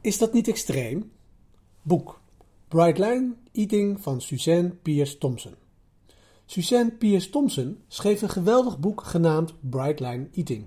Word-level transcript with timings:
Is 0.00 0.18
dat 0.18 0.32
niet 0.32 0.48
extreem? 0.48 1.10
Boek 1.82 2.20
Bright 2.68 2.98
Line 2.98 3.34
Eating 3.52 4.00
van 4.00 4.20
Suzanne 4.20 4.68
Pierce 4.68 5.18
Thompson. 5.18 5.54
Suzanne 6.46 6.90
Pierce 6.90 7.30
Thompson 7.30 7.78
schreef 7.88 8.22
een 8.22 8.28
geweldig 8.28 8.78
boek 8.78 9.02
genaamd 9.02 9.54
Bright 9.60 10.00
Line 10.00 10.28
Eating. 10.34 10.64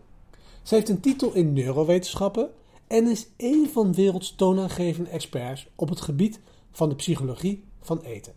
Ze 0.63 0.75
heeft 0.75 0.89
een 0.89 0.99
titel 0.99 1.33
in 1.33 1.54
neurowetenschappen 1.54 2.52
en 2.88 3.07
is 3.07 3.28
een 3.38 3.70
van 3.71 3.94
werelds 3.94 4.35
toonaangevende 4.35 5.09
experts 5.09 5.67
op 5.75 5.89
het 5.89 6.01
gebied 6.01 6.39
van 6.71 6.89
de 6.89 6.95
psychologie 6.95 7.63
van 7.79 8.01
eten. 8.01 8.33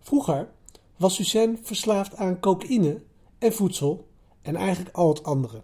Vroeger 0.00 0.50
was 0.96 1.14
Suzanne 1.14 1.58
verslaafd 1.62 2.16
aan 2.16 2.40
cocaïne 2.40 3.02
en 3.38 3.52
voedsel 3.52 4.08
en 4.42 4.56
eigenlijk 4.56 4.96
al 4.96 5.08
het 5.08 5.22
andere. 5.22 5.62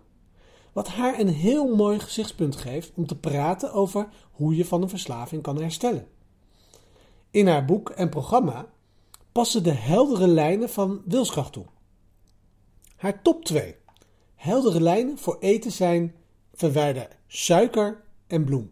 Wat 0.73 0.89
haar 0.89 1.19
een 1.19 1.29
heel 1.29 1.75
mooi 1.75 1.99
gezichtspunt 1.99 2.57
geeft 2.57 2.93
om 2.95 3.07
te 3.07 3.19
praten 3.19 3.73
over 3.73 4.09
hoe 4.31 4.57
je 4.57 4.65
van 4.65 4.83
een 4.83 4.89
verslaving 4.89 5.43
kan 5.43 5.61
herstellen. 5.61 6.09
In 7.31 7.47
haar 7.47 7.65
boek 7.65 7.91
en 7.91 8.09
programma 8.09 8.67
passen 9.33 9.63
de 9.63 9.73
heldere 9.73 10.27
lijnen 10.27 10.71
van 10.71 11.03
wilskracht 11.05 11.53
toe. 11.53 11.65
Haar 12.97 13.23
top 13.23 13.45
2 13.45 13.77
heldere 14.35 14.81
lijnen 14.81 15.19
voor 15.19 15.37
eten 15.41 15.73
zijn 15.73 16.15
verwijder 16.55 17.09
suiker 17.27 18.03
en 18.27 18.45
bloem. 18.45 18.71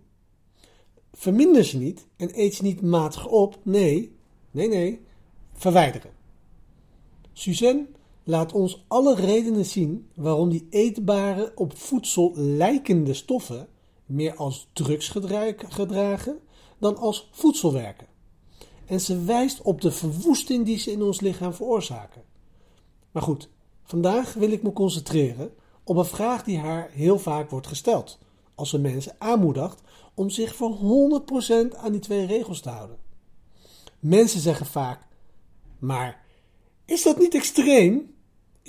Verminder 1.12 1.64
ze 1.64 1.78
niet 1.78 2.06
en 2.16 2.30
eet 2.40 2.54
ze 2.54 2.62
niet 2.62 2.80
matig 2.80 3.26
op, 3.26 3.58
nee, 3.62 4.16
nee, 4.50 4.68
nee, 4.68 5.06
verwijderen. 5.52 6.10
Suzanne 7.32 7.86
laat 8.28 8.52
ons 8.52 8.84
alle 8.88 9.14
redenen 9.14 9.64
zien 9.64 10.10
waarom 10.14 10.48
die 10.48 10.66
eetbare, 10.70 11.52
op 11.54 11.76
voedsel 11.76 12.32
lijkende 12.34 13.14
stoffen 13.14 13.68
meer 14.06 14.34
als 14.34 14.68
drugs 14.72 15.08
gedragen 15.68 16.38
dan 16.78 16.96
als 16.96 17.28
voedsel 17.32 17.72
werken. 17.72 18.06
En 18.86 19.00
ze 19.00 19.24
wijst 19.24 19.62
op 19.62 19.80
de 19.80 19.90
verwoesting 19.90 20.64
die 20.64 20.78
ze 20.78 20.90
in 20.90 21.02
ons 21.02 21.20
lichaam 21.20 21.54
veroorzaken. 21.54 22.22
Maar 23.10 23.22
goed, 23.22 23.48
vandaag 23.82 24.34
wil 24.34 24.50
ik 24.50 24.62
me 24.62 24.72
concentreren 24.72 25.50
op 25.84 25.96
een 25.96 26.04
vraag 26.04 26.44
die 26.44 26.58
haar 26.58 26.90
heel 26.90 27.18
vaak 27.18 27.50
wordt 27.50 27.66
gesteld, 27.66 28.18
als 28.54 28.70
ze 28.70 28.78
mensen 28.78 29.16
aanmoedigt 29.18 29.80
om 30.14 30.30
zich 30.30 30.54
voor 30.54 30.76
100% 31.72 31.76
aan 31.76 31.92
die 31.92 32.00
twee 32.00 32.26
regels 32.26 32.60
te 32.60 32.68
houden. 32.68 32.98
Mensen 33.98 34.40
zeggen 34.40 34.66
vaak: 34.66 35.06
Maar 35.78 36.24
is 36.84 37.02
dat 37.02 37.18
niet 37.18 37.34
extreem? 37.34 38.16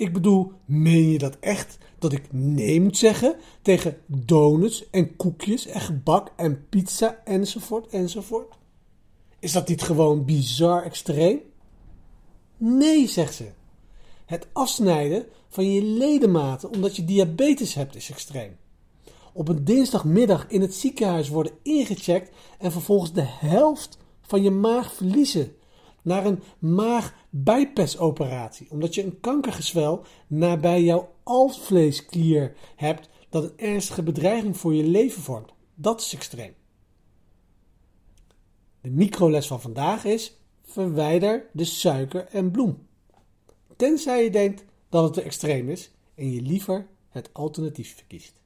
Ik 0.00 0.12
bedoel, 0.12 0.52
meen 0.64 1.10
je 1.10 1.18
dat 1.18 1.36
echt 1.40 1.78
dat 1.98 2.12
ik 2.12 2.32
nee 2.32 2.80
moet 2.80 2.96
zeggen 2.96 3.36
tegen 3.62 3.96
donuts 4.06 4.90
en 4.90 5.16
koekjes 5.16 5.66
en 5.66 5.80
gebak 5.80 6.32
en 6.36 6.68
pizza 6.68 7.20
enzovoort 7.24 7.86
enzovoort? 7.86 8.54
Is 9.38 9.52
dat 9.52 9.68
niet 9.68 9.82
gewoon 9.82 10.24
bizar 10.24 10.82
extreem? 10.82 11.40
Nee, 12.56 13.08
zegt 13.08 13.34
ze. 13.34 13.50
Het 14.26 14.46
afsnijden 14.52 15.26
van 15.48 15.72
je 15.72 15.82
ledematen 15.82 16.70
omdat 16.70 16.96
je 16.96 17.04
diabetes 17.04 17.74
hebt 17.74 17.96
is 17.96 18.10
extreem. 18.10 18.56
Op 19.32 19.48
een 19.48 19.64
dinsdagmiddag 19.64 20.46
in 20.48 20.60
het 20.60 20.74
ziekenhuis 20.74 21.28
worden 21.28 21.52
ingecheckt 21.62 22.36
en 22.58 22.72
vervolgens 22.72 23.12
de 23.12 23.26
helft 23.26 23.98
van 24.20 24.42
je 24.42 24.50
maag 24.50 24.92
verliezen 24.92 25.54
naar 26.02 26.26
een 26.26 26.42
maag-bypass-operatie, 26.58 28.70
omdat 28.70 28.94
je 28.94 29.04
een 29.04 29.20
kankergezwel 29.20 30.04
nabij 30.26 30.82
jouw 30.82 31.12
alvleesklier 31.22 32.56
hebt 32.76 33.08
dat 33.28 33.44
een 33.44 33.52
ernstige 33.56 34.02
bedreiging 34.02 34.56
voor 34.56 34.74
je 34.74 34.84
leven 34.84 35.22
vormt. 35.22 35.52
Dat 35.74 36.00
is 36.00 36.14
extreem. 36.14 36.54
De 38.80 38.90
microles 38.90 39.46
van 39.46 39.60
vandaag 39.60 40.04
is: 40.04 40.36
verwijder 40.62 41.46
de 41.52 41.64
suiker 41.64 42.26
en 42.26 42.50
bloem. 42.50 42.86
Tenzij 43.76 44.24
je 44.24 44.30
denkt 44.30 44.64
dat 44.88 45.04
het 45.04 45.12
te 45.12 45.22
extreem 45.22 45.68
is 45.68 45.90
en 46.14 46.32
je 46.32 46.42
liever 46.42 46.86
het 47.08 47.30
alternatief 47.32 47.96
verkiest. 47.96 48.40